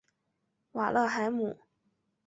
[0.71, 1.59] 瓦勒海姆。